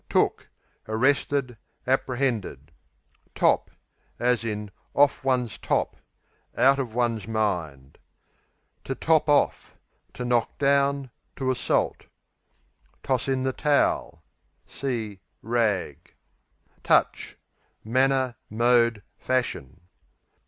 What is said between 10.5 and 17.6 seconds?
down; to assault. Toss in the towel See "rag." Touch